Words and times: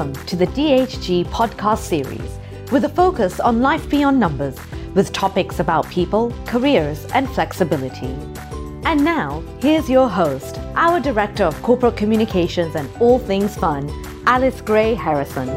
Welcome 0.00 0.26
to 0.28 0.36
the 0.36 0.46
DHG 0.46 1.26
podcast 1.26 1.80
series 1.80 2.38
with 2.72 2.86
a 2.86 2.88
focus 2.88 3.38
on 3.38 3.60
life 3.60 3.86
beyond 3.90 4.18
numbers 4.18 4.56
with 4.94 5.12
topics 5.12 5.60
about 5.60 5.90
people, 5.90 6.32
careers, 6.46 7.04
and 7.12 7.28
flexibility. 7.28 8.16
And 8.86 9.04
now, 9.04 9.42
here's 9.60 9.90
your 9.90 10.08
host, 10.08 10.58
our 10.74 11.00
Director 11.00 11.44
of 11.44 11.60
Corporate 11.60 11.98
Communications 11.98 12.76
and 12.76 12.88
All 12.98 13.18
Things 13.18 13.54
Fun, 13.58 13.90
Alice 14.24 14.62
Gray 14.62 14.94
Harrison. 14.94 15.48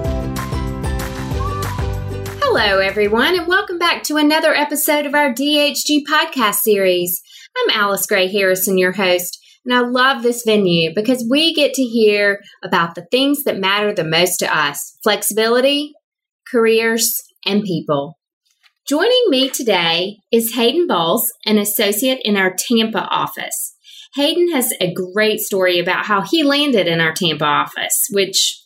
Hello, 2.41 2.79
everyone, 2.79 3.37
and 3.37 3.47
welcome 3.47 3.79
back 3.79 4.03
to 4.03 4.17
another 4.17 4.53
episode 4.53 5.05
of 5.05 5.15
our 5.15 5.33
DHG 5.33 6.03
podcast 6.03 6.55
series. 6.55 7.23
I'm 7.55 7.79
Alice 7.79 8.05
Gray 8.05 8.29
Harrison, 8.29 8.77
your 8.77 8.91
host. 8.91 9.39
And 9.65 9.73
I 9.73 9.79
love 9.79 10.23
this 10.23 10.43
venue 10.45 10.93
because 10.93 11.25
we 11.29 11.53
get 11.53 11.73
to 11.75 11.83
hear 11.83 12.41
about 12.63 12.95
the 12.95 13.05
things 13.11 13.43
that 13.43 13.59
matter 13.59 13.93
the 13.93 14.03
most 14.03 14.37
to 14.37 14.55
us 14.57 14.97
flexibility, 15.03 15.93
careers, 16.51 17.21
and 17.45 17.63
people. 17.63 18.17
Joining 18.87 19.23
me 19.29 19.49
today 19.49 20.17
is 20.31 20.55
Hayden 20.55 20.87
Boles, 20.87 21.31
an 21.45 21.57
associate 21.57 22.19
in 22.25 22.35
our 22.35 22.53
Tampa 22.53 23.05
office. 23.05 23.75
Hayden 24.15 24.51
has 24.51 24.73
a 24.79 24.93
great 24.93 25.39
story 25.39 25.79
about 25.79 26.05
how 26.05 26.21
he 26.21 26.43
landed 26.43 26.87
in 26.87 26.99
our 26.99 27.13
Tampa 27.13 27.45
office, 27.45 28.07
which 28.11 28.62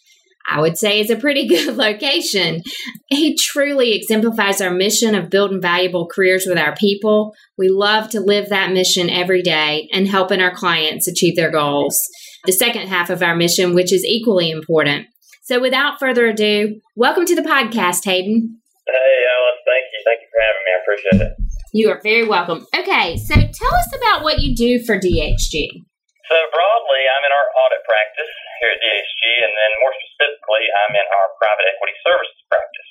I 0.48 0.62
would 0.62 0.78
say 0.78 1.00
is 1.00 1.10
a 1.10 1.18
pretty 1.18 1.48
good 1.48 1.76
location. 1.76 2.62
He 3.08 3.36
truly 3.36 3.94
exemplifies 3.94 4.62
our 4.62 4.72
mission 4.72 5.14
of 5.14 5.30
building 5.30 5.62
valuable 5.62 6.08
careers 6.08 6.46
with 6.48 6.58
our 6.58 6.76
people. 6.76 7.34
We 7.58 7.70
love 7.70 8.10
to 8.12 8.22
live 8.22 8.50
that 8.50 8.72
mission 8.72 9.10
every 9.10 9.42
day 9.42 9.90
and 9.92 10.08
helping 10.08 10.42
our 10.42 10.56
clients 10.56 11.08
achieve 11.08 11.36
their 11.36 11.52
goals. 11.52 12.00
The 12.46 12.54
second 12.54 12.88
half 12.88 13.10
of 13.10 13.22
our 13.22 13.36
mission, 13.36 13.76
which 13.76 13.92
is 13.92 14.06
equally 14.06 14.50
important. 14.50 15.08
So, 15.44 15.60
without 15.60 16.00
further 16.00 16.28
ado, 16.28 16.80
welcome 16.96 17.26
to 17.26 17.36
the 17.36 17.42
podcast, 17.42 18.06
Hayden. 18.06 18.60
Hey, 18.88 19.18
Alice. 19.32 19.62
Thank 19.66 19.84
you. 19.92 20.00
Thank 20.06 20.20
you 20.22 20.28
for 20.32 20.40
having 20.44 20.64
me. 20.64 20.72
I 20.72 20.80
appreciate 20.82 21.22
it. 21.28 21.34
You 21.74 21.90
are 21.92 22.00
very 22.04 22.28
welcome. 22.28 22.66
Okay, 22.76 23.18
so 23.18 23.36
tell 23.36 23.76
us 23.76 23.92
about 23.96 24.24
what 24.24 24.40
you 24.40 24.56
do 24.56 24.84
for 24.86 24.96
DHG. 24.96 25.84
So, 26.28 26.36
broadly, 26.52 27.04
I'm 27.08 27.24
in 27.24 27.32
our 27.32 27.48
audit 27.52 27.84
practice 27.88 28.32
here 28.62 28.74
at 28.74 28.80
DHG, 28.82 29.22
and 29.46 29.54
then 29.54 29.72
more 29.82 29.94
specifically, 29.94 30.64
I'm 30.84 30.94
in 30.98 31.08
our 31.08 31.28
private 31.38 31.66
equity 31.70 31.96
services 32.02 32.42
practice. 32.50 32.90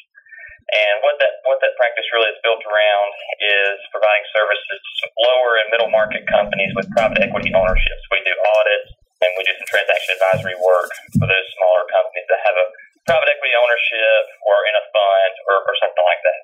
And 0.66 0.98
what 1.06 1.14
that 1.22 1.38
what 1.46 1.62
that 1.62 1.78
practice 1.78 2.02
really 2.10 2.26
is 2.34 2.42
built 2.42 2.58
around 2.66 3.10
is 3.38 3.78
providing 3.94 4.26
services 4.34 4.82
to 4.82 5.04
lower 5.22 5.62
and 5.62 5.70
middle 5.70 5.92
market 5.94 6.26
companies 6.26 6.74
with 6.74 6.90
private 6.90 7.22
equity 7.22 7.54
ownerships. 7.54 8.02
We 8.10 8.18
do 8.26 8.34
audits 8.34 8.90
and 9.22 9.30
we 9.38 9.46
do 9.46 9.54
some 9.62 9.70
transaction 9.70 10.18
advisory 10.18 10.58
work 10.58 10.90
for 11.22 11.30
those 11.30 11.46
smaller 11.54 11.86
companies 11.86 12.26
that 12.34 12.40
have 12.50 12.56
a 12.58 12.66
private 13.06 13.30
equity 13.30 13.54
ownership 13.54 14.22
or 14.42 14.56
in 14.66 14.74
a 14.74 14.84
fund 14.90 15.34
or, 15.46 15.56
or 15.70 15.74
something 15.78 16.06
like 16.10 16.22
that. 16.26 16.40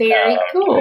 Very 0.00 0.36
um, 0.40 0.48
cool. 0.56 0.80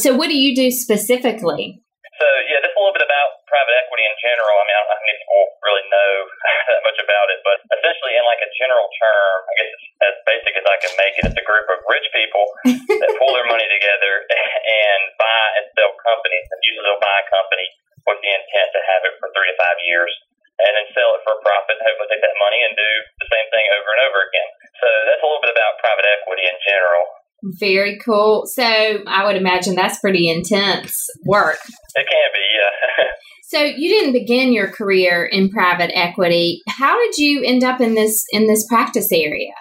So, 0.00 0.16
what 0.16 0.32
do 0.32 0.36
you 0.40 0.56
do 0.56 0.72
specifically? 0.72 1.84
So 2.20 2.28
yeah, 2.52 2.60
just 2.60 2.76
a 2.76 2.80
little 2.84 2.92
bit 2.92 3.00
about 3.00 3.40
private 3.48 3.72
equity 3.80 4.04
in 4.04 4.12
general. 4.20 4.52
I 4.60 4.64
mean, 4.68 4.76
I 4.76 4.84
don't 4.84 4.92
know 4.92 5.00
how 5.00 5.04
many 5.08 5.16
people 5.24 5.40
really 5.64 5.86
know 5.88 6.12
that 6.68 6.82
much 6.84 6.98
about 7.00 7.26
it, 7.32 7.40
but 7.40 7.64
essentially, 7.80 8.12
in 8.20 8.24
like 8.28 8.44
a 8.44 8.50
general 8.60 8.92
term, 9.00 9.36
I 9.48 9.52
guess 9.56 9.70
it's 9.72 9.86
as 10.04 10.16
basic 10.28 10.52
as 10.60 10.66
I 10.68 10.76
can 10.84 10.92
make 11.00 11.16
it. 11.16 11.24
It's 11.32 11.40
a 11.40 11.48
group 11.48 11.64
of 11.72 11.80
rich 11.88 12.04
people 12.12 12.44
that 13.00 13.10
pool 13.16 13.32
their 13.32 13.48
money 13.48 13.64
together 13.72 14.28
and 14.28 15.00
buy 15.16 15.44
and 15.56 15.64
sell 15.72 15.96
companies. 16.04 16.44
And 16.44 16.60
usually, 16.60 16.84
they'll 16.84 17.00
buy 17.00 17.24
a 17.24 17.28
company 17.32 17.66
with 18.04 18.20
the 18.20 18.32
intent 18.36 18.68
to 18.76 18.80
have 18.84 19.02
it 19.08 19.16
for 19.16 19.32
three 19.32 19.48
to 19.48 19.56
five 19.56 19.80
years 19.80 20.12
and 20.60 20.76
then 20.76 20.86
sell 20.92 21.16
it 21.16 21.24
for 21.24 21.40
a 21.40 21.40
profit 21.40 21.80
and 21.80 21.84
hopefully 21.88 22.12
take 22.12 22.20
that 22.20 22.36
money 22.36 22.60
and 22.60 22.76
do 22.76 22.90
the 23.16 23.28
same 23.32 23.48
thing 23.48 23.64
over 23.80 23.88
and 23.96 24.00
over 24.04 24.20
again. 24.28 24.50
So 24.76 24.86
that's 25.08 25.24
a 25.24 25.26
little 25.26 25.40
bit 25.40 25.56
about 25.56 25.80
private 25.80 26.04
equity 26.04 26.44
in 26.44 26.56
general. 26.68 27.04
Very 27.42 27.98
cool. 28.04 28.44
So 28.46 28.62
I 28.62 29.24
would 29.24 29.36
imagine 29.36 29.74
that's 29.74 29.98
pretty 29.98 30.28
intense 30.28 30.94
work. 31.24 31.58
It 31.96 32.06
can 32.06 32.28
be, 32.34 32.44
yeah. 32.52 33.04
so 33.48 33.58
you 33.64 33.88
didn't 33.88 34.12
begin 34.12 34.52
your 34.52 34.68
career 34.68 35.24
in 35.24 35.48
private 35.48 35.90
equity. 35.94 36.60
How 36.68 36.98
did 36.98 37.16
you 37.16 37.42
end 37.42 37.64
up 37.64 37.80
in 37.80 37.94
this 37.94 38.24
in 38.30 38.46
this 38.46 38.66
practice 38.68 39.08
area? 39.12 39.56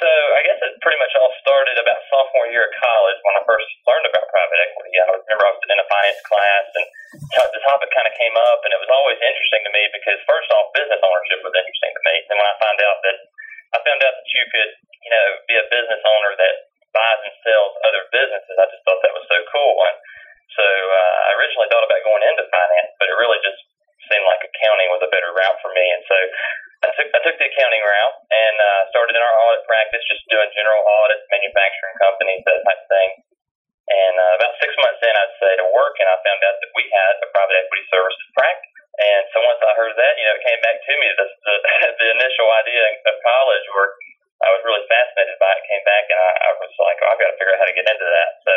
So 0.00 0.08
I 0.08 0.40
guess 0.48 0.56
it 0.64 0.80
pretty 0.80 0.96
much 0.96 1.12
all 1.12 1.28
started 1.44 1.76
about 1.76 2.00
sophomore 2.08 2.48
year 2.48 2.64
of 2.64 2.72
college 2.72 3.20
when 3.20 3.36
I 3.36 3.42
first 3.44 3.68
learned 3.84 4.08
about 4.08 4.32
private 4.32 4.60
equity. 4.64 4.96
I 4.96 5.04
remember 5.12 5.44
I 5.44 5.52
was 5.52 5.60
in 5.60 5.76
a 5.76 5.88
finance 5.92 6.22
class 6.24 6.66
and 6.80 6.86
the 7.52 7.62
topic 7.68 7.92
kind 7.92 8.08
of 8.08 8.14
came 8.16 8.32
up, 8.32 8.64
and 8.64 8.72
it 8.72 8.80
was 8.80 8.88
always 8.88 9.20
interesting 9.20 9.60
to 9.66 9.72
me 9.76 9.82
because 9.92 10.18
first 10.24 10.48
off, 10.56 10.72
business 10.72 11.04
ownership 11.04 11.44
was 11.44 11.52
interesting 11.52 11.92
to 11.92 12.02
me. 12.06 12.14
And 12.32 12.36
when 12.40 12.48
I 12.48 12.56
found 12.56 12.78
out 12.80 12.98
that 13.04 13.18
I 13.70 13.78
found 13.84 14.00
out 14.02 14.14
that 14.16 14.28
you 14.32 14.44
could, 14.50 14.70
you 15.04 15.10
know, 15.12 15.26
be 15.46 15.54
a 15.60 15.66
business 15.68 16.02
owner 16.02 16.32
that 16.40 16.69
And 25.90 26.02
so 26.06 26.16
I 26.80 26.88
took 26.96 27.08
I 27.12 27.20
took 27.20 27.36
the 27.36 27.48
accounting 27.50 27.84
route 27.84 28.16
and 28.32 28.56
uh, 28.56 28.82
started 28.88 29.12
in 29.12 29.22
our 29.22 29.36
audit 29.44 29.62
practice, 29.68 30.00
just 30.08 30.24
doing 30.32 30.48
general 30.56 30.80
audits, 30.80 31.28
manufacturing 31.28 31.96
companies, 32.00 32.40
that 32.48 32.64
type 32.64 32.80
of 32.80 32.88
thing. 32.88 33.10
And 33.90 34.14
uh, 34.16 34.38
about 34.38 34.54
six 34.62 34.70
months 34.78 35.02
in, 35.02 35.12
I'd 35.12 35.34
say 35.42 35.52
to 35.58 35.66
work, 35.74 35.98
and 35.98 36.06
I 36.06 36.16
found 36.22 36.40
out 36.46 36.56
that 36.62 36.72
we 36.78 36.86
had 36.88 37.12
a 37.20 37.28
private 37.34 37.58
equity 37.58 37.84
services 37.90 38.28
practice. 38.38 38.70
And 39.02 39.22
so 39.34 39.42
once 39.42 39.60
I 39.60 39.72
heard 39.76 39.94
that, 39.98 40.14
you 40.14 40.24
know, 40.30 40.36
it 40.38 40.44
came 40.46 40.60
back 40.62 40.78
to 40.78 40.92
me 40.94 41.06
the 41.18 41.26
the, 41.26 41.54
the 42.00 42.08
initial 42.16 42.48
idea 42.48 42.84
of 43.04 43.14
college 43.18 43.66
where 43.76 43.90
I 44.40 44.48
was 44.56 44.64
really 44.64 44.84
fascinated 44.88 45.36
by 45.36 45.52
it. 45.52 45.68
Came 45.68 45.84
back 45.84 46.04
and 46.08 46.16
I, 46.16 46.30
I 46.48 46.50
was 46.64 46.72
like, 46.80 46.96
oh, 47.04 47.08
I've 47.12 47.20
got 47.20 47.28
to 47.28 47.36
figure 47.36 47.52
out 47.52 47.60
how 47.60 47.68
to 47.68 47.76
get 47.76 47.88
into 47.92 48.08
that. 48.08 48.30
So 48.40 48.52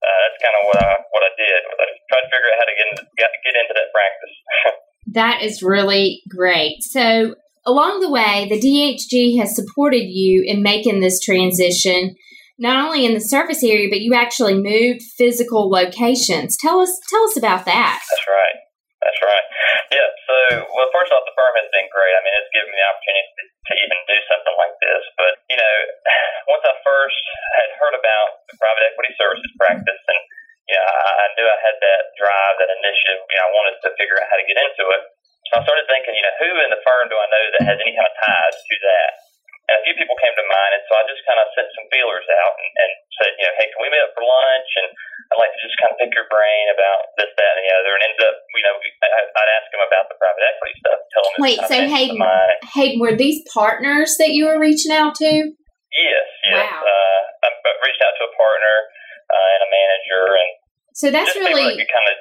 uh, 0.00 0.18
that's 0.24 0.38
kind 0.40 0.56
of 0.56 0.62
what 0.64 0.78
I 0.80 0.90
what 1.12 1.22
I 1.28 1.32
did. 1.36 1.60
I 1.76 1.84
tried 2.08 2.24
to 2.24 2.30
figure 2.32 2.48
out 2.54 2.58
how 2.62 2.68
to 2.72 2.76
get 2.78 2.86
into, 2.88 3.02
get, 3.20 3.30
get 3.44 3.54
into 3.58 3.74
that 3.76 3.92
practice. 3.92 4.34
that 5.06 5.42
is 5.42 5.62
really 5.62 6.22
great. 6.28 6.82
So 6.82 7.34
along 7.66 8.00
the 8.00 8.10
way, 8.10 8.48
the 8.48 8.60
DHG 8.60 9.38
has 9.38 9.54
supported 9.54 10.04
you 10.04 10.44
in 10.46 10.62
making 10.62 11.00
this 11.00 11.20
transition. 11.20 12.16
Not 12.58 12.76
only 12.76 13.06
in 13.06 13.14
the 13.14 13.24
service 13.24 13.64
area, 13.64 13.88
but 13.88 14.04
you 14.04 14.12
actually 14.12 14.52
moved 14.52 15.00
physical 15.16 15.70
locations. 15.70 16.56
Tell 16.60 16.80
us, 16.80 16.92
tell 17.08 17.24
us 17.24 17.36
about 17.36 17.64
that. 17.64 18.00
That's 18.04 18.28
right. 18.28 18.58
That's 19.00 19.20
right. 19.24 19.46
Yeah. 19.96 20.10
So, 20.28 20.36
well, 20.68 20.92
first 20.92 21.08
off, 21.08 21.24
the 21.24 21.32
firm 21.32 21.56
has 21.56 21.72
been 21.72 21.88
great. 21.88 22.12
I 22.12 22.20
mean, 22.20 22.36
it's 22.36 22.52
given 22.52 22.68
me 22.68 22.76
the 22.76 22.84
opportunity 22.84 23.32
to, 23.32 23.44
to 23.48 23.72
even 23.80 23.98
do 24.04 24.18
something 24.28 24.56
like 24.60 24.76
this. 24.76 25.02
But 25.16 25.32
you 25.48 25.56
know, 25.56 25.76
once 26.52 26.64
I 26.68 26.76
first 26.84 27.22
had 27.56 27.68
heard 27.80 27.96
about 27.96 28.44
the 28.52 28.60
private 28.60 28.84
equity 28.92 29.16
services 29.16 29.52
practice, 29.56 30.02
and 30.04 30.20
you 30.70 30.78
know, 30.78 30.86
I, 30.86 31.10
I 31.10 31.26
knew 31.34 31.46
I 31.50 31.58
had 31.58 31.76
that 31.82 32.02
drive, 32.14 32.54
that 32.62 32.70
initiative. 32.70 33.26
You 33.26 33.38
know, 33.42 33.46
I 33.50 33.52
wanted 33.58 33.76
to 33.82 33.90
figure 33.98 34.14
out 34.22 34.30
how 34.30 34.38
to 34.38 34.46
get 34.46 34.54
into 34.54 34.84
it. 34.86 35.02
So 35.50 35.58
I 35.58 35.66
started 35.66 35.86
thinking, 35.90 36.14
you 36.14 36.22
know, 36.22 36.34
who 36.38 36.50
in 36.62 36.70
the 36.70 36.78
firm 36.86 37.10
do 37.10 37.18
I 37.18 37.26
know 37.26 37.42
that 37.58 37.62
has 37.74 37.78
any 37.82 37.90
kind 37.90 38.06
of 38.06 38.14
ties 38.14 38.54
to 38.54 38.74
that? 38.86 39.10
And 39.66 39.74
a 39.78 39.82
few 39.86 39.94
people 39.98 40.18
came 40.18 40.34
to 40.34 40.46
mind, 40.50 40.72
and 40.78 40.82
so 40.90 40.98
I 40.98 41.06
just 41.06 41.22
kind 41.26 41.38
of 41.38 41.46
sent 41.54 41.70
some 41.78 41.86
feelers 41.94 42.26
out 42.26 42.54
and, 42.58 42.70
and 42.74 42.90
said, 43.22 43.30
you 43.38 43.46
know, 43.46 43.54
hey, 43.54 43.70
can 43.70 43.78
we 43.82 43.90
meet 43.90 44.02
up 44.02 44.10
for 44.18 44.26
lunch? 44.26 44.70
And 44.82 44.90
I'd 45.30 45.38
like 45.38 45.54
to 45.54 45.60
just 45.62 45.78
kind 45.78 45.94
of 45.94 45.98
pick 46.02 46.10
your 46.10 46.26
brain 46.26 46.66
about 46.74 47.14
this, 47.14 47.30
that, 47.38 47.52
and 47.54 47.62
the 47.66 47.72
other. 47.78 47.94
And 47.94 48.02
ended 48.02 48.24
up, 48.30 48.38
you 48.50 48.66
know, 48.66 48.74
I'd 48.78 49.52
ask 49.54 49.70
them 49.70 49.82
about 49.86 50.10
the 50.10 50.18
private 50.18 50.42
equity 50.42 50.74
stuff. 50.74 50.98
Tell 51.14 51.22
them. 51.22 51.38
Wait, 51.38 51.58
so 51.70 51.76
Hayden, 51.86 52.18
Hayden, 52.74 52.98
were 52.98 53.14
these 53.14 53.46
partners 53.46 54.18
that 54.18 54.34
you 54.34 54.50
were 54.50 54.58
reaching 54.58 54.90
out 54.90 55.14
to? 55.22 55.54
So 61.00 61.08
that's 61.08 61.32
really 61.32 61.64
kind 61.64 62.08
of 62.12 62.16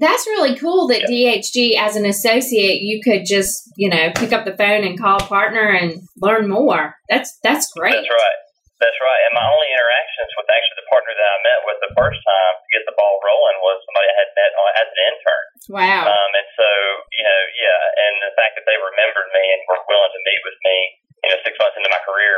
that's 0.00 0.24
really 0.24 0.56
cool 0.56 0.88
that 0.88 1.04
yeah. 1.04 1.36
DHG, 1.36 1.76
as 1.76 2.00
an 2.00 2.08
associate, 2.08 2.80
you 2.80 3.04
could 3.04 3.28
just 3.28 3.68
you 3.76 3.92
know 3.92 4.08
pick 4.16 4.32
up 4.32 4.48
the 4.48 4.56
phone 4.56 4.88
and 4.88 4.96
call 4.96 5.20
a 5.20 5.28
partner 5.28 5.68
and 5.68 6.00
learn 6.16 6.48
more. 6.48 6.96
That's 7.12 7.36
that's 7.44 7.68
great. 7.76 7.92
That's 7.92 8.08
right. 8.08 8.40
That's 8.80 8.98
right. 9.04 9.22
And 9.28 9.36
my 9.36 9.44
only 9.46 9.68
interactions 9.68 10.32
with 10.32 10.48
actually 10.48 10.80
the 10.80 10.88
partner 10.88 11.12
that 11.12 11.28
I 11.28 11.38
met 11.44 11.60
with 11.68 11.78
the 11.84 11.92
first 11.92 12.18
time 12.24 12.54
to 12.56 12.68
get 12.72 12.82
the 12.88 12.96
ball 12.96 13.20
rolling 13.20 13.58
was 13.62 13.78
somebody 13.84 14.08
I 14.10 14.16
had 14.16 14.30
met 14.32 14.50
as 14.80 14.88
an 14.88 15.00
intern. 15.12 15.44
Wow. 15.70 16.02
Um, 16.08 16.30
and 16.40 16.48
so 16.56 16.68
you 17.12 17.24
know, 17.28 17.40
yeah, 17.60 17.80
and 18.08 18.14
the 18.26 18.32
fact 18.32 18.56
that 18.56 18.64
they 18.64 18.80
remembered 18.80 19.28
me 19.28 19.44
and 19.44 19.60
were 19.68 19.84
willing 19.92 20.12
to 20.16 20.22
meet 20.24 20.40
with 20.40 20.58
me 20.64 20.76
you 21.22 21.30
know, 21.30 21.38
six 21.46 21.54
months 21.58 21.76
into 21.78 21.90
my 21.90 22.02
career 22.02 22.36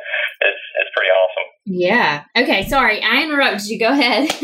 is 0.52 0.58
is 0.84 0.88
pretty 0.92 1.08
awesome. 1.08 1.48
Yeah. 1.64 2.24
Okay. 2.36 2.68
Sorry, 2.68 3.00
I 3.02 3.24
interrupted 3.24 3.66
you. 3.66 3.78
Go 3.80 3.92
ahead. 3.92 4.28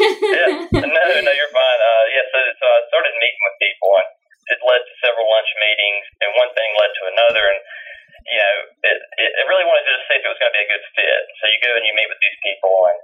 meetings, 5.63 6.05
and 6.19 6.35
one 6.35 6.51
thing 6.59 6.71
led 6.75 6.93
to 6.99 7.05
another, 7.15 7.45
and 7.47 7.61
you 8.27 8.39
know, 8.39 8.57
it, 8.87 8.99
it, 9.19 9.47
really 9.51 9.67
wanted 9.67 9.87
to 9.87 9.99
see 10.07 10.19
if 10.19 10.23
it 10.23 10.31
was 10.31 10.39
going 10.39 10.51
to 10.51 10.59
be 10.59 10.67
a 10.67 10.71
good 10.71 10.85
fit. 10.95 11.23
So 11.43 11.51
you 11.51 11.59
go 11.59 11.75
and 11.75 11.87
you 11.87 11.95
meet 11.95 12.11
with 12.11 12.23
these 12.23 12.39
people, 12.43 12.75
and 12.91 12.99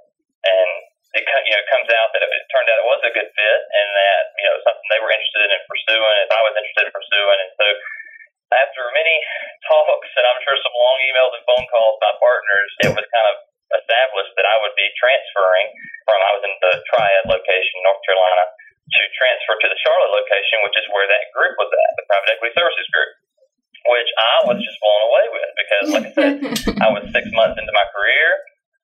and 0.46 0.70
it 1.19 1.25
you 1.26 1.55
know 1.55 1.64
comes 1.72 1.88
out 1.90 2.14
that 2.14 2.22
it 2.22 2.44
turned 2.52 2.69
out 2.70 2.82
it 2.82 2.90
was 2.90 3.02
a 3.02 3.14
good 3.14 3.31
fit, 3.31 3.60
and 3.66 3.88
that 3.94 4.22
you 4.38 4.46
know 4.46 4.56
something 4.62 4.87
they 4.90 5.02
were 5.02 5.14
interested 5.14 5.50
in 5.50 5.62
pursuing, 5.66 6.19
if 6.22 6.31
I 6.34 6.43
was 6.46 6.55
interested 6.55 6.84
in 6.87 6.93
pursuing, 6.94 7.38
and 7.43 7.52
so 7.58 7.66
after 8.49 8.81
many 8.96 9.16
talks 9.69 10.11
and 10.16 10.25
I'm 10.25 10.40
sure 10.40 10.56
some 10.56 10.72
long 10.72 10.99
emails 11.04 11.32
and 11.37 11.44
phone 11.44 11.66
calls 11.69 12.00
by 12.00 12.12
partners, 12.16 12.70
it 12.88 12.93
was 12.96 13.06
kind 13.12 13.28
of 13.28 13.37
established 13.76 14.32
that 14.40 14.49
I 14.49 14.56
would 14.64 14.72
be 14.72 14.88
transferring 14.96 15.69
from 16.08 16.16
I 16.16 16.32
was 16.32 16.44
in 16.49 16.54
the 16.64 16.72
Triad 16.88 17.25
location, 17.28 17.84
North 17.84 18.00
Carolina, 18.08 18.44
to 18.88 19.00
transfer 19.12 19.55
to 19.61 19.69
the 19.69 19.79
Charlotte 19.85 20.12
location, 20.17 20.64
which 20.64 20.76
is 20.81 20.87
where 20.93 21.08
that 21.08 21.29
group 21.37 21.55
was 21.61 21.69
at, 21.69 21.90
the 22.00 22.06
Private 22.08 22.31
Equity 22.37 22.55
Services 22.56 22.88
Group, 22.88 23.11
which 23.93 24.11
I 24.17 24.35
was 24.49 24.58
just 24.61 24.79
blown 24.81 25.02
away 25.08 25.26
with 25.32 25.50
because, 25.58 25.85
like 25.93 26.06
I 26.08 26.12
said, 26.17 26.35
I 26.85 26.88
was 26.93 27.05
six 27.12 27.29
months 27.37 27.61
into 27.61 27.73
my 27.76 27.87
career 27.93 28.29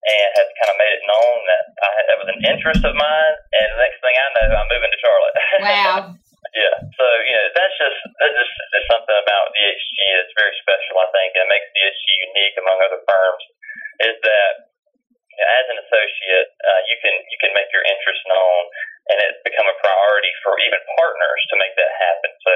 and 0.05 0.29
had 0.37 0.49
kind 0.61 0.71
of 0.73 0.77
made 0.77 0.93
it 0.93 1.05
known 1.09 1.37
that 1.49 1.65
I 1.81 1.89
had, 1.97 2.05
that 2.13 2.19
was 2.21 2.29
an 2.29 2.41
interest 2.45 2.83
of 2.85 2.93
mine. 2.93 3.35
And 3.57 3.67
the 3.73 3.81
next 3.81 3.99
thing 4.05 4.13
I 4.13 4.27
know, 4.37 4.61
I'm 4.61 4.69
moving 4.69 4.93
to 4.93 5.01
Charlotte. 5.01 5.37
Wow. 5.65 6.13
yeah. 6.53 6.77
So 6.99 7.05
you 7.25 7.35
know, 7.35 7.47
that's 7.57 7.77
just 7.79 7.99
that's 8.21 8.37
just, 8.37 8.55
just 8.75 8.87
something 8.91 9.17
about 9.17 9.55
DHG 9.55 9.97
that's 10.19 10.35
very 10.35 10.53
special, 10.61 10.99
I 11.01 11.09
think, 11.15 11.31
and 11.39 11.47
makes 11.49 11.71
DHG 11.73 12.05
unique 12.27 12.57
among 12.61 12.77
other 12.85 13.01
firms. 13.07 13.45
Is 14.03 14.19
that 14.19 14.53
as 15.35 15.67
an 15.73 15.79
associate, 15.83 16.51
uh, 16.63 16.81
you 16.91 16.97
can 17.01 17.15
you 17.31 17.39
can 17.41 17.53
make 17.55 17.71
your 17.71 17.87
interest 17.87 18.23
known, 18.29 18.61
and 19.11 19.17
it's 19.21 19.43
become 19.45 19.69
a 19.69 19.77
priority 19.81 20.33
for 20.41 20.57
even 20.61 20.81
partners 20.97 21.41
to 21.53 21.61
make 21.61 21.75
that 21.77 21.93
happen. 22.01 22.31
So, 22.41 22.53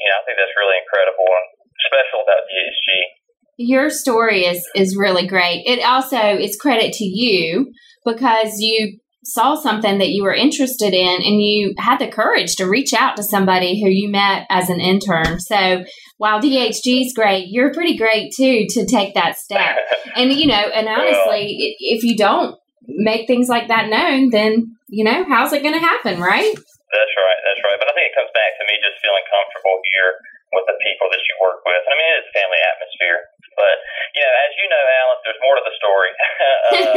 you 0.00 0.06
know, 0.10 0.16
I 0.18 0.22
think 0.26 0.36
that's 0.38 0.56
really 0.58 0.78
incredible 0.78 1.26
and 1.26 1.46
special 1.80 2.22
about 2.22 2.46
DHG 2.46 3.20
your 3.60 3.90
story 3.90 4.46
is 4.46 4.66
is 4.74 4.96
really 4.96 5.26
great. 5.26 5.64
It 5.66 5.84
also 5.84 6.16
is 6.16 6.56
credit 6.56 6.94
to 6.94 7.04
you 7.04 7.70
because 8.06 8.58
you 8.58 8.98
saw 9.22 9.54
something 9.54 9.98
that 9.98 10.08
you 10.08 10.22
were 10.22 10.34
interested 10.34 10.94
in 10.94 11.16
and 11.22 11.42
you 11.42 11.74
had 11.76 11.98
the 11.98 12.08
courage 12.08 12.56
to 12.56 12.64
reach 12.64 12.94
out 12.94 13.16
to 13.16 13.22
somebody 13.22 13.82
who 13.82 13.90
you 13.90 14.08
met 14.08 14.46
as 14.48 14.70
an 14.70 14.80
intern. 14.80 15.38
So 15.40 15.84
while 16.16 16.40
DHG 16.40 17.04
is 17.04 17.12
great, 17.14 17.48
you're 17.50 17.72
pretty 17.74 17.98
great 17.98 18.32
too 18.34 18.64
to 18.70 18.86
take 18.86 19.14
that 19.14 19.36
step. 19.36 19.76
And 20.16 20.32
you 20.32 20.48
know, 20.48 20.54
and 20.54 20.88
honestly, 20.88 21.76
if 21.78 22.02
you 22.02 22.16
don't 22.16 22.56
make 22.88 23.28
things 23.28 23.48
like 23.48 23.68
that 23.68 23.88
known, 23.88 24.30
then 24.30 24.76
you 24.90 25.06
know, 25.06 25.22
how's 25.30 25.54
it 25.54 25.62
going 25.62 25.78
to 25.78 25.82
happen, 25.82 26.18
right? 26.18 26.50
That's 26.90 27.14
right. 27.14 27.40
That's 27.46 27.62
right. 27.62 27.78
But 27.78 27.88
I 27.88 27.94
think 27.94 28.10
it 28.10 28.18
comes 28.18 28.34
back 28.34 28.58
to 28.58 28.64
me 28.66 28.74
just 28.82 28.98
feeling 28.98 29.22
comfortable 29.30 29.78
here 29.94 30.18
with 30.50 30.66
the 30.66 30.74
people 30.82 31.06
that 31.14 31.22
you 31.22 31.34
work 31.38 31.62
with. 31.62 31.82
I 31.86 31.94
mean, 31.94 32.10
it's 32.18 32.30
family 32.34 32.58
atmosphere. 32.58 33.30
But 33.54 33.76
you 34.18 34.22
know, 34.22 34.34
as 34.34 34.52
you 34.58 34.66
know, 34.66 34.82
Alice, 34.82 35.22
there's 35.22 35.42
more 35.46 35.54
to 35.54 35.62
the 35.62 35.76
story. 35.78 36.10
uh, 36.74 36.94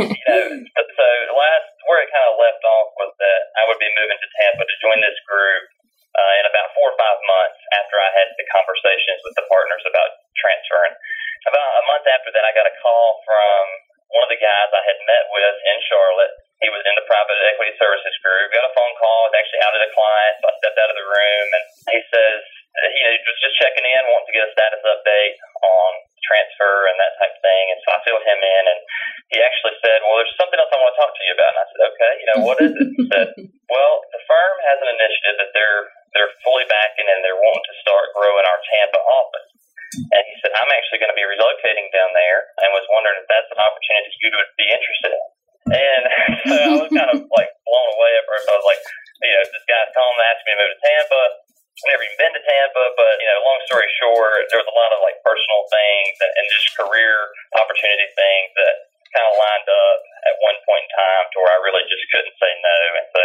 you 0.00 0.24
know, 0.32 0.84
so 0.96 1.06
last 1.36 1.68
where 1.84 2.00
it 2.00 2.08
kind 2.08 2.26
of 2.32 2.40
left 2.40 2.64
off 2.64 2.88
was 2.96 3.12
that 3.20 3.40
I 3.60 3.68
would 3.68 3.80
be 3.80 3.92
moving 3.92 4.16
to 4.16 4.28
Tampa 4.40 4.64
to 4.64 4.76
join 4.80 4.98
this 5.04 5.18
group 5.28 5.64
uh, 6.16 6.32
in 6.40 6.44
about 6.48 6.72
four 6.72 6.88
or 6.92 6.96
five 6.96 7.18
months 7.28 7.60
after 7.76 7.96
I 8.00 8.10
had 8.16 8.28
the 8.40 8.46
conversations 8.48 9.20
with 9.28 9.36
the 9.36 9.44
partners 9.52 9.84
about 9.84 10.24
transferring. 10.40 10.96
About 11.48 11.70
a 11.80 11.84
month 11.88 12.06
after 12.08 12.30
that, 12.32 12.44
I 12.44 12.52
got 12.56 12.68
a 12.68 12.76
call 12.80 13.20
from 13.24 13.60
one 14.12 14.24
of 14.24 14.30
the 14.32 14.40
guys 14.40 14.68
I 14.72 14.82
had 14.84 14.98
met 15.04 15.24
with 15.32 15.56
in 15.68 15.78
Charlotte. 15.88 16.34
He 16.60 16.68
was 16.68 16.84
in 16.84 16.92
the 16.92 17.06
private 17.08 17.40
equity 17.48 17.72
services 17.80 18.16
group. 18.20 18.52
Got 18.52 18.68
a 18.68 18.74
phone 18.76 18.94
call. 19.00 19.28
Was 19.28 19.36
actually 19.36 19.64
out 19.64 19.72
at 19.72 19.88
a 19.88 19.92
client, 19.96 20.34
so 20.40 20.44
I 20.48 20.54
stepped 20.60 20.78
out 20.80 20.92
of 20.92 20.98
the 21.00 21.08
room, 21.08 21.46
and 21.56 21.64
he 21.88 22.00
says, 22.12 22.40
uh, 22.70 22.90
you 22.94 23.02
know, 23.02 23.12
was 23.16 23.40
just 23.42 23.56
checking 23.58 23.82
in, 23.82 24.02
wanting 24.12 24.28
to 24.30 24.36
get 24.36 24.46
a 24.46 24.52
status 24.54 24.82
update 24.84 25.34
on 25.64 25.90
transfer 26.22 26.86
and 26.86 26.96
that 27.00 27.16
type 27.18 27.34
of 27.34 27.42
thing. 27.42 27.64
And 27.74 27.78
so 27.82 27.88
I 27.90 27.98
filled 28.06 28.22
him 28.22 28.40
in, 28.40 28.64
and 28.70 28.80
he 29.34 29.38
actually 29.42 29.74
said, 29.82 30.04
"Well, 30.04 30.22
there's 30.22 30.36
something 30.38 30.60
else 30.60 30.70
I 30.70 30.78
want 30.78 30.94
to 30.94 31.00
talk 31.00 31.12
to 31.16 31.24
you 31.26 31.34
about." 31.34 31.50
And 31.50 31.60
I 31.60 31.66
said, 31.66 31.82
"Okay, 31.90 32.12
you 32.20 32.26
know, 32.30 32.38
what 32.46 32.58
is 32.62 32.72
it?" 32.76 32.88
He 32.94 33.04
said, 33.10 33.28
"Well, 33.74 33.94
the 34.14 34.22
firm 34.28 34.54
has 34.70 34.78
an 34.84 34.90
initiative 34.94 35.36
that 35.42 35.50
they're 35.56 35.82
they're 36.14 36.32
fully 36.46 36.66
backing, 36.70 37.08
and 37.10 37.24
they're 37.26 37.40
wanting 37.40 37.66
to 37.66 37.76
start 37.82 38.14
growing 38.14 38.46
our 38.46 38.60
Tampa 38.70 39.00
office." 39.00 39.50
And 39.90 40.22
he 40.22 40.34
said, 40.38 40.54
"I'm 40.54 40.70
actually 40.70 41.02
going 41.02 41.10
to 41.10 41.18
be 41.18 41.26
relocating 41.26 41.90
down 41.90 42.14
there, 42.14 42.54
and 42.62 42.70
was 42.70 42.86
wondering 42.94 43.18
if 43.18 43.26
that's 43.26 43.50
an 43.50 43.58
opportunity 43.58 44.14
you 44.22 44.30
would 44.30 44.54
be 44.54 44.68
interested 44.70 45.10
in." 45.16 45.24
And 45.70 46.02
so 46.50 46.54
I 46.58 46.74
was 46.82 46.90
kind 46.90 47.10
of 47.14 47.18
like 47.30 47.50
blown 47.62 47.88
away 47.94 48.12
at 48.18 48.24
first. 48.26 48.44
I 48.50 48.56
was 48.58 48.68
like, 48.68 48.82
you 49.22 49.30
know, 49.30 49.44
this 49.46 49.66
guy's 49.70 49.90
calling, 49.94 50.18
asking 50.20 50.46
me 50.46 50.52
to 50.54 50.58
move 50.60 50.72
to 50.74 50.80
Tampa 50.82 51.22
never 51.88 52.04
even 52.04 52.18
been 52.20 52.34
to 52.36 52.44
Tampa, 52.44 52.84
but 52.92 53.14
you 53.20 53.28
know, 53.30 53.38
long 53.40 53.60
story 53.64 53.88
short, 53.96 54.44
there 54.52 54.60
was 54.60 54.68
a 54.68 54.76
lot 54.76 54.92
of 54.92 55.00
like 55.00 55.16
personal 55.24 55.62
things 55.72 56.14
and, 56.20 56.32
and 56.36 56.44
just 56.52 56.76
career 56.76 57.32
opportunity 57.56 58.08
things 58.12 58.50
that 58.58 58.74
kind 59.16 59.26
of 59.26 59.34
lined 59.38 59.68
up 59.68 60.00
at 60.28 60.34
one 60.44 60.58
point 60.68 60.84
in 60.84 60.92
time 60.92 61.24
to 61.32 61.36
where 61.40 61.52
I 61.56 61.58
really 61.64 61.84
just 61.88 62.04
couldn't 62.12 62.36
say 62.36 62.52
no. 62.52 62.78
And 63.00 63.08
so, 63.10 63.20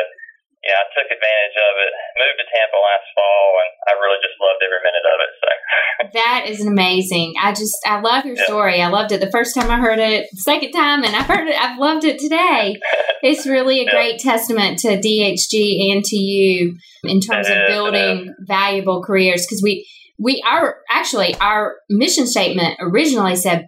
yeah, 0.66 0.82
I 0.82 0.86
took 0.98 1.06
advantage 1.14 1.58
of 1.62 1.74
it, 1.78 1.92
moved 2.18 2.38
to 2.42 2.46
Tampa 2.50 2.80
last 2.82 3.08
fall, 3.14 3.50
and 3.62 3.72
I 3.86 3.92
really 4.02 4.18
just 4.18 4.34
loved 4.42 4.62
every 4.66 4.82
minute 4.82 5.06
of 5.06 5.18
it. 5.22 5.32
So 5.38 5.50
that 6.18 6.42
is 6.50 6.66
amazing. 6.66 7.36
I 7.38 7.54
just 7.54 7.78
I 7.86 8.02
love 8.02 8.26
your 8.26 8.36
yeah. 8.36 8.50
story. 8.50 8.82
I 8.82 8.90
loved 8.90 9.12
it 9.12 9.22
the 9.22 9.30
first 9.30 9.54
time 9.54 9.70
I 9.70 9.78
heard 9.78 10.00
it, 10.00 10.26
the 10.34 10.42
second 10.42 10.72
time, 10.72 11.04
and 11.04 11.16
I've 11.16 11.30
heard 11.30 11.48
it. 11.48 11.54
I've 11.54 11.78
loved 11.78 12.04
it 12.04 12.18
today. 12.18 12.82
it's 13.22 13.46
really 13.46 13.82
a 13.82 13.86
yeah. 13.86 13.92
great 13.92 14.20
testament 14.20 14.80
to 14.80 14.98
DHG 14.98 15.94
and 15.94 16.04
to 16.04 16.18
you 16.18 16.78
in 17.04 17.22
terms 17.22 17.48
of 17.48 17.58
building 17.68 18.34
valuable 18.42 19.04
careers 19.04 19.46
because 19.46 19.62
we 19.62 19.88
we 20.18 20.42
are 20.48 20.78
actually 20.90 21.36
our 21.36 21.76
mission 21.90 22.26
statement 22.26 22.78
originally 22.80 23.36
said 23.36 23.68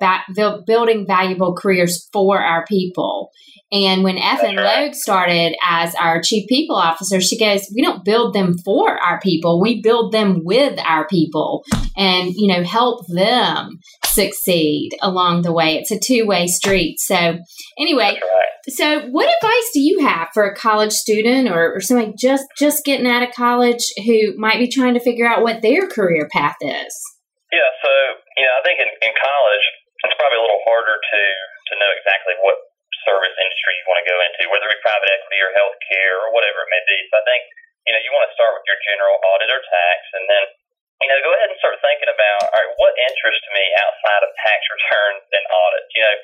building 0.66 1.06
valuable 1.06 1.54
careers 1.54 2.10
for 2.12 2.42
our 2.42 2.66
people 2.66 3.32
and 3.72 4.04
when 4.04 4.16
right. 4.16 4.86
Logue 4.86 4.94
started 4.94 5.56
as 5.68 5.94
our 5.96 6.22
chief 6.22 6.48
people 6.48 6.78
officer, 6.78 7.20
she 7.20 7.38
goes, 7.38 7.70
We 7.76 7.82
don't 7.82 8.06
build 8.06 8.34
them 8.34 8.58
for 8.64 8.98
our 8.98 9.20
people. 9.20 9.62
We 9.62 9.82
build 9.82 10.14
them 10.14 10.44
with 10.46 10.80
our 10.80 11.06
people 11.08 11.66
and, 11.98 12.34
you 12.34 12.48
know, 12.48 12.64
help 12.64 13.06
them 13.08 13.80
succeed 14.06 14.92
along 15.02 15.42
the 15.42 15.52
way. 15.52 15.76
It's 15.76 15.92
a 15.92 16.00
two 16.00 16.26
way 16.26 16.48
street. 16.48 17.00
So, 17.00 17.40
anyway, 17.78 18.20
so 18.70 19.02
what 19.10 19.28
advice 19.36 19.70
do 19.74 19.82
you 19.82 20.00
have 20.08 20.30
for 20.34 20.46
a 20.46 20.56
college 20.56 20.94
student 20.94 21.50
or, 21.50 21.76
or 21.76 21.82
somebody 21.82 22.14
just, 22.18 22.46
just 22.58 22.86
getting 22.86 23.08
out 23.08 23.24
of 23.24 23.36
college 23.36 23.84
who 24.06 24.38
might 24.38 24.60
be 24.60 24.70
trying 24.70 24.94
to 24.94 25.04
figure 25.04 25.28
out 25.28 25.44
what 25.44 25.62
their 25.62 25.88
career 25.88 26.30
path 26.32 26.56
is? 26.62 26.96
Yeah, 27.52 27.68
so, 27.84 27.92
you 28.38 28.44
know, 28.44 28.56
I 28.60 28.64
think 28.64 28.80
in, 28.80 28.88
in 28.88 29.14
college, 29.16 29.66
it's 30.04 30.16
probably 30.16 30.40
a 30.40 30.44
little 30.44 30.64
harder 30.68 30.96
to, 30.96 31.22
to 31.68 31.74
know 31.80 31.92
exactly 31.96 32.36
what 32.44 32.67
service 33.08 33.36
industry 33.40 33.72
you 33.80 33.88
want 33.88 34.04
to 34.04 34.12
go 34.12 34.18
into, 34.20 34.52
whether 34.52 34.68
it 34.68 34.76
be 34.76 34.84
private 34.84 35.08
equity 35.08 35.40
or 35.40 35.52
healthcare 35.56 36.16
or 36.28 36.36
whatever 36.36 36.68
it 36.68 36.74
may 36.76 36.84
be. 36.84 36.98
So 37.08 37.16
I 37.16 37.24
think, 37.24 37.42
you 37.88 37.92
know, 37.96 38.02
you 38.04 38.12
want 38.12 38.28
to 38.28 38.36
start 38.36 38.52
with 38.60 38.68
your 38.68 38.80
general 38.84 39.16
audit 39.24 39.48
or 39.48 39.64
tax 39.64 40.00
and 40.20 40.28
then, 40.28 40.44
you 41.00 41.08
know, 41.08 41.20
go 41.24 41.32
ahead 41.32 41.48
and 41.48 41.60
start 41.62 41.80
thinking 41.80 42.12
about, 42.12 42.52
all 42.52 42.60
right, 42.60 42.74
what 42.84 42.94
interests 43.00 43.48
me 43.56 43.64
outside 43.80 44.22
of 44.28 44.34
tax 44.44 44.60
returns 44.68 45.24
and 45.32 45.46
audits? 45.48 45.90
You 45.96 46.04
know, 46.04 46.16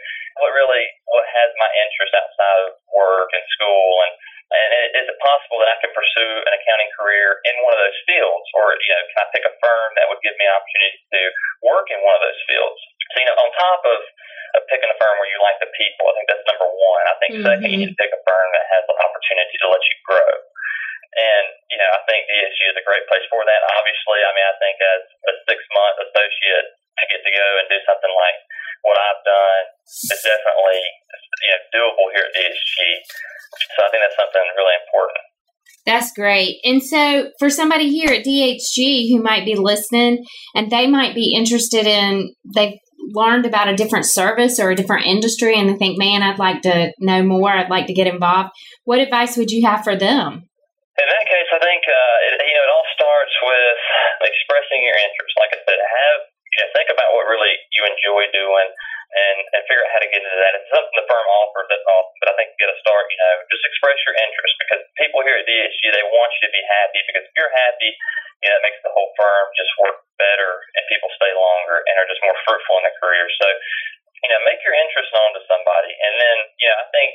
what 0.43 0.51
really, 0.51 0.83
what 1.07 1.23
has 1.29 1.49
my 1.55 1.71
interest 1.87 2.11
outside 2.17 2.59
of 2.67 2.75
work 2.91 3.31
and 3.31 3.45
school 3.55 4.03
and, 4.03 4.13
and 4.53 4.93
is 5.01 5.09
it 5.09 5.17
possible 5.17 5.57
that 5.65 5.73
I 5.73 5.81
can 5.81 5.89
pursue 5.97 6.33
an 6.45 6.53
accounting 6.53 6.91
career 6.93 7.41
in 7.49 7.57
one 7.65 7.73
of 7.73 7.81
those 7.81 7.97
fields? 8.05 8.45
Or, 8.53 8.77
you 8.77 8.93
know, 8.93 9.03
can 9.09 9.25
I 9.25 9.27
pick 9.33 9.45
a 9.49 9.53
firm 9.57 9.89
that 9.97 10.05
would 10.13 10.21
give 10.21 10.37
me 10.37 10.45
an 10.45 10.53
opportunity 10.53 10.99
to 11.09 11.21
work 11.65 11.89
in 11.89 11.97
one 12.05 12.13
of 12.13 12.21
those 12.21 12.41
fields? 12.45 12.77
So, 13.13 13.15
you 13.17 13.27
know, 13.29 13.37
on 13.41 13.49
top 13.49 13.81
of 13.81 13.97
picking 14.69 14.91
a 14.91 14.97
firm 14.97 15.15
where 15.19 15.29
you 15.29 15.39
like 15.43 15.59
the 15.59 15.71
people. 15.73 16.09
I 16.09 16.13
think 16.17 16.27
that's 16.31 16.47
number 16.47 16.69
one. 16.69 17.03
I 17.07 17.15
think 17.19 17.29
mm-hmm. 17.35 17.47
second, 17.47 17.69
you 17.69 17.79
need 17.83 17.93
to 17.93 17.99
pick 17.99 18.11
a 18.13 18.21
firm 18.23 18.47
that 18.55 18.65
has 18.71 18.83
the 18.87 18.95
opportunity 18.97 19.55
to 19.59 19.67
let 19.69 19.83
you 19.83 19.95
grow. 20.07 20.31
And, 21.13 21.45
you 21.69 21.77
know, 21.77 21.91
I 21.93 22.01
think 22.09 22.25
DHG 22.25 22.59
is 22.73 22.77
a 22.77 22.85
great 22.85 23.05
place 23.05 23.25
for 23.29 23.45
that. 23.45 23.61
Obviously, 23.77 24.19
I 24.25 24.31
mean, 24.33 24.47
I 24.49 24.55
think 24.57 24.75
as 24.81 25.03
a 25.29 25.33
six 25.45 25.59
month 25.69 25.97
associate 26.09 26.67
to 26.73 27.03
get 27.09 27.21
to 27.21 27.31
go 27.31 27.47
and 27.61 27.65
do 27.69 27.79
something 27.85 28.13
like 28.17 28.37
what 28.81 28.97
I've 28.97 29.23
done 29.23 29.63
is 29.85 30.19
definitely, 30.25 30.81
you 31.45 31.51
know, 31.53 31.61
doable 31.69 32.07
here 32.17 32.25
at 32.25 32.33
DHG. 32.33 32.77
So 33.77 33.85
I 33.85 33.87
think 33.93 34.01
that's 34.01 34.17
something 34.17 34.45
really 34.57 34.77
important. 34.81 35.23
That's 35.85 36.11
great. 36.15 36.59
And 36.63 36.81
so, 36.81 37.31
for 37.39 37.49
somebody 37.49 37.91
here 37.91 38.11
at 38.11 38.25
DHG 38.25 39.11
who 39.11 39.21
might 39.21 39.43
be 39.43 39.55
listening 39.55 40.23
and 40.55 40.71
they 40.71 40.87
might 40.87 41.13
be 41.13 41.35
interested 41.35 41.85
in, 41.85 42.33
they've 42.55 42.79
learned 43.13 43.45
about 43.45 43.69
a 43.69 43.77
different 43.77 44.05
service 44.09 44.59
or 44.59 44.71
a 44.71 44.75
different 44.75 45.05
industry 45.05 45.53
and 45.57 45.69
they 45.69 45.77
think, 45.77 45.97
man, 45.97 46.21
I'd 46.21 46.41
like 46.41 46.61
to 46.63 46.91
know 46.99 47.23
more, 47.23 47.53
I'd 47.53 47.69
like 47.69 47.87
to 47.87 47.93
get 47.93 48.07
involved, 48.09 48.49
what 48.83 48.99
advice 48.99 49.37
would 49.37 49.51
you 49.51 49.65
have 49.65 49.83
for 49.85 49.95
them? 49.95 50.49
In 50.93 51.07
that 51.09 51.25
case, 51.25 51.49
I 51.49 51.57
think 51.57 51.81
uh, 51.89 52.17
it, 52.29 52.33
you 52.37 52.53
know 52.53 52.65
it 52.69 52.73
all 52.73 52.85
starts 52.93 53.33
with 53.41 53.79
expressing 54.29 54.85
your 54.85 54.93
interest. 54.93 55.33
Like 55.41 55.53
I 55.57 55.59
said, 55.65 55.79
have 55.81 56.21
you 56.53 56.59
know, 56.61 56.69
think 56.69 56.89
about 56.93 57.09
what 57.17 57.25
really 57.25 57.57
you 57.73 57.81
enjoy 57.81 58.29
doing, 58.29 58.69
and 59.33 59.41
and 59.57 59.61
figure 59.65 59.81
out 59.81 59.93
how 59.97 60.01
to 60.05 60.09
get 60.13 60.21
into 60.21 60.39
that. 60.39 60.53
It's 60.61 60.69
something 60.69 60.93
the 60.93 61.09
firm 61.09 61.25
offers. 61.25 61.67
That's 61.73 61.87
awesome. 61.89 62.17
But 62.21 62.29
I 62.31 62.35
think 62.37 62.53
you 62.53 62.57
get 62.61 62.71
a 62.71 62.77
start. 62.79 63.05
You 63.09 63.17
know, 63.17 63.33
just 63.49 63.65
express 63.65 63.97
your 64.05 64.15
interest 64.15 64.53
because 64.61 64.81
people 65.01 65.19
here 65.25 65.37
at 65.41 65.45
DHG 65.49 65.81
they 65.89 66.05
want 66.05 66.31
you 66.37 66.41
to 66.45 66.51
be 66.53 66.63
happy. 66.69 67.01
Because 67.09 67.25
if 67.25 67.33
you're 67.33 67.53
happy, 67.53 67.91
you 68.45 68.47
know, 68.53 68.57
it 68.61 68.65
makes 68.69 68.79
the 68.85 68.93
whole 68.93 69.09
firm 69.17 69.45
just 69.57 69.73
work 69.81 69.97
better 70.21 70.51
and 70.77 70.83
people 70.87 71.09
stay 71.17 71.33
longer 71.33 71.81
and 71.81 71.93
are 71.97 72.09
just 72.09 72.21
more 72.21 72.37
fruitful 72.45 72.77
in 72.79 72.83
their 72.85 72.97
career. 73.01 73.25
So, 73.41 73.47
you 74.23 74.29
know, 74.29 74.39
make 74.45 74.61
your 74.61 74.77
interest 74.77 75.09
known 75.11 75.31
to 75.35 75.41
somebody. 75.49 75.91
And 75.91 76.13
then, 76.21 76.37
you 76.61 76.67
know, 76.69 76.77
I 76.77 76.87
think 76.93 77.13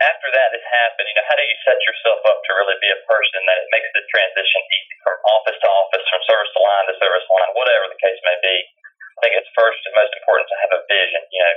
after 0.00 0.28
that 0.28 0.52
has 0.52 0.64
happened, 0.64 1.08
you 1.08 1.16
know, 1.16 1.24
how 1.24 1.36
do 1.36 1.44
you 1.44 1.56
set 1.64 1.80
yourself 1.80 2.20
up 2.28 2.38
to 2.44 2.50
really 2.60 2.76
be 2.84 2.90
a 2.92 3.00
person 3.08 3.40
that 3.48 3.58
it 3.64 3.68
makes 3.72 3.88
the 3.96 4.04
transition 4.12 4.60
easy 4.60 4.96
from 5.00 5.16
office 5.32 5.56
to 5.56 5.68
office, 5.68 6.04
from 6.08 6.22
service 6.28 6.52
to 6.52 6.60
line 6.60 6.86
to 6.92 6.96
service 7.00 7.26
line, 7.32 7.52
whatever 7.56 7.88
the 7.88 8.00
case 8.00 8.20
may 8.28 8.36
be. 8.44 8.56
I 9.16 9.18
think 9.24 9.34
it's 9.40 9.50
first 9.56 9.80
and 9.88 9.96
most 9.96 10.12
important 10.20 10.46
to 10.52 10.56
have 10.60 10.72
a 10.76 10.80
vision. 10.84 11.22
You 11.32 11.40
know, 11.40 11.54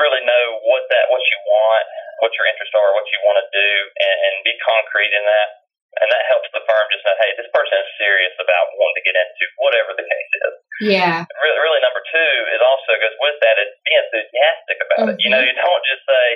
really 0.00 0.22
know 0.24 0.44
what 0.68 0.84
that 0.92 1.08
what 1.08 1.24
you 1.24 1.38
want, 1.48 1.86
what 2.20 2.32
your 2.36 2.46
interests 2.48 2.76
are, 2.76 2.92
what 2.92 3.08
you 3.08 3.18
want 3.24 3.40
to 3.40 3.48
do, 3.52 3.70
and, 3.96 4.16
and 4.28 4.34
be 4.44 4.54
concrete 4.60 5.12
in 5.12 5.24
that. 5.24 5.66
And 5.96 6.12
that 6.12 6.28
helps 6.28 6.52
the 6.52 6.60
firm 6.60 6.84
just 6.92 7.08
know, 7.08 7.16
hey, 7.16 7.32
this 7.40 7.48
person 7.56 7.80
is 7.80 7.88
serious 7.96 8.36
about 8.36 8.68
wanting 8.76 9.00
to 9.00 9.06
get 9.08 9.16
into 9.16 9.44
whatever 9.56 9.96
the 9.96 10.04
case 10.04 10.32
is. 10.44 10.54
Yeah. 10.92 11.24
Really, 11.24 11.56
really 11.56 11.80
number 11.80 12.04
two 12.04 12.32
is 12.52 12.60
also 12.60 13.00
goes 13.00 13.16
with 13.16 13.40
that 13.40 13.56
is 13.56 13.72
be 13.80 13.96
enthusiastic 13.96 14.76
about 14.76 15.08
mm-hmm. 15.08 15.16
it. 15.16 15.24
You 15.24 15.32
know, 15.32 15.40
mm-hmm. 15.40 15.56
you 15.56 15.56
don't 15.56 15.84
just 15.88 16.04
say, 16.04 16.26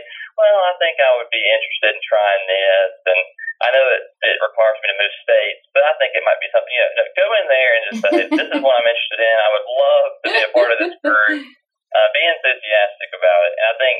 well, 0.40 0.64
I 0.64 0.72
think 0.80 0.96
I 0.96 1.12
would 1.20 1.28
be 1.28 1.44
interested 1.44 1.92
in 1.92 2.00
trying 2.00 2.44
this, 2.48 2.92
and 3.04 3.20
I 3.60 3.68
know 3.76 3.84
that 3.84 4.02
it 4.24 4.38
requires 4.40 4.80
me 4.80 4.88
to 4.88 4.96
move 4.96 5.14
states, 5.20 5.62
but 5.76 5.84
I 5.84 5.92
think 6.00 6.16
it 6.16 6.24
might 6.24 6.40
be 6.40 6.48
something. 6.48 6.72
You 6.72 6.80
know, 6.80 7.12
go 7.12 7.28
in 7.36 7.46
there 7.46 7.72
and 7.76 7.82
just 7.92 8.00
say, 8.00 8.16
this 8.32 8.48
is 8.56 8.60
what 8.64 8.76
I'm 8.80 8.88
interested 8.88 9.20
in. 9.20 9.36
I 9.36 9.50
would 9.52 9.68
love 9.68 10.08
to 10.24 10.28
be 10.32 10.40
a 10.40 10.50
part 10.56 10.70
of 10.72 10.78
this 10.80 10.96
group. 11.04 11.44
Uh, 11.90 12.08
be 12.14 12.22
enthusiastic 12.22 13.10
about 13.18 13.42
it, 13.50 13.54
and 13.58 13.66
I 13.66 13.76
think 13.82 13.98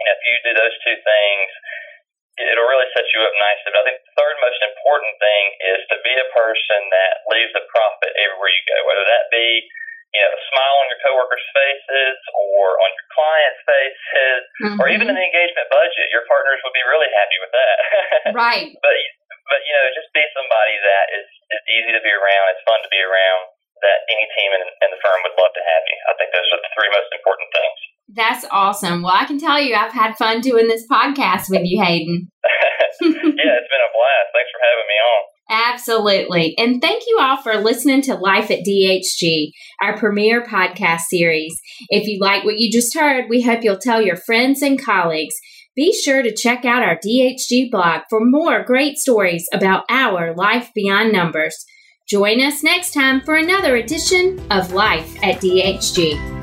you 0.00 0.04
know 0.08 0.16
if 0.16 0.22
you 0.24 0.34
do 0.48 0.52
those 0.56 0.76
two 0.80 0.96
things, 0.96 1.48
it'll 2.40 2.72
really 2.72 2.88
set 2.96 3.04
you 3.12 3.20
up 3.20 3.36
nicely. 3.36 3.68
But 3.68 3.80
I 3.80 3.86
think 3.92 4.00
the 4.00 4.16
third 4.16 4.36
most 4.40 4.60
important 4.64 5.14
thing 5.20 5.42
is 5.76 5.80
to 5.92 5.96
be 6.00 6.14
a 6.16 6.28
person 6.32 6.80
that 6.88 7.20
leaves 7.28 7.52
a 7.52 7.68
profit 7.68 8.16
everywhere 8.16 8.48
you 8.48 8.64
go, 8.64 8.80
whether 8.88 9.04
that 9.04 9.28
be 9.28 9.68
you 10.14 10.20
know, 10.22 10.30
a 10.32 10.40
smile 10.50 10.76
on 10.80 10.86
your 10.90 11.00
coworkers' 11.02 11.46
faces 11.52 12.16
or 12.32 12.78
on 12.80 12.90
your 12.90 13.08
clients' 13.12 13.62
faces 13.66 14.40
mm-hmm. 14.62 14.78
or 14.80 14.86
even 14.90 15.06
in 15.10 15.14
the 15.16 15.26
engagement 15.26 15.68
budget. 15.68 16.10
Your 16.14 16.24
partners 16.30 16.62
would 16.62 16.76
be 16.76 16.84
really 16.86 17.10
happy 17.12 17.38
with 17.42 17.52
that. 17.52 17.76
right. 18.46 18.70
But 18.80 18.96
but 19.46 19.60
you 19.62 19.72
know, 19.74 19.86
just 19.94 20.10
be 20.10 20.22
somebody 20.34 20.76
that 20.82 21.06
is, 21.14 21.26
is 21.26 21.62
easy 21.70 21.92
to 21.94 22.02
be 22.02 22.10
around, 22.10 22.44
it's 22.54 22.64
fun 22.66 22.82
to 22.82 22.90
be 22.90 22.98
around, 22.98 23.54
that 23.84 23.98
any 24.10 24.26
team 24.34 24.50
in, 24.56 24.62
in 24.82 24.88
the 24.90 25.00
firm 25.04 25.18
would 25.22 25.36
love 25.38 25.52
to 25.54 25.62
have 25.62 25.84
you. 25.86 25.98
I 26.10 26.12
think 26.18 26.34
those 26.34 26.48
are 26.50 26.62
the 26.62 26.72
three 26.74 26.90
most 26.90 27.10
important 27.14 27.48
things. 27.54 27.78
That's 28.06 28.44
awesome. 28.50 29.02
Well, 29.02 29.14
I 29.14 29.26
can 29.26 29.38
tell 29.38 29.58
you 29.58 29.74
I've 29.74 29.94
had 29.94 30.18
fun 30.18 30.40
doing 30.40 30.66
this 30.66 30.86
podcast 30.86 31.50
with 31.50 31.66
you, 31.66 31.82
Hayden. 31.82 32.30
yeah, 33.02 33.54
it's 33.58 33.70
been 33.70 33.86
a 33.86 33.92
blast. 33.92 34.28
Thanks 34.34 34.50
for 34.54 34.62
having 34.62 34.86
me 34.86 34.98
on. 34.98 35.22
Absolutely. 35.48 36.54
And 36.58 36.80
thank 36.80 37.04
you 37.06 37.18
all 37.20 37.36
for 37.36 37.56
listening 37.56 38.02
to 38.02 38.14
Life 38.14 38.50
at 38.50 38.64
DHG, 38.64 39.52
our 39.80 39.96
premier 39.96 40.42
podcast 40.42 41.02
series. 41.08 41.60
If 41.88 42.08
you 42.08 42.18
like 42.20 42.44
what 42.44 42.58
you 42.58 42.70
just 42.70 42.94
heard, 42.94 43.26
we 43.28 43.42
hope 43.42 43.62
you'll 43.62 43.78
tell 43.78 44.02
your 44.02 44.16
friends 44.16 44.60
and 44.62 44.82
colleagues. 44.82 45.34
Be 45.76 45.92
sure 45.92 46.22
to 46.22 46.34
check 46.34 46.64
out 46.64 46.82
our 46.82 46.96
DHG 46.96 47.70
blog 47.70 48.02
for 48.08 48.20
more 48.24 48.64
great 48.64 48.96
stories 48.96 49.46
about 49.52 49.84
our 49.88 50.34
life 50.34 50.70
beyond 50.74 51.12
numbers. 51.12 51.64
Join 52.08 52.40
us 52.40 52.62
next 52.62 52.94
time 52.94 53.20
for 53.20 53.36
another 53.36 53.76
edition 53.76 54.40
of 54.50 54.72
Life 54.72 55.16
at 55.22 55.40
DHG. 55.40 56.35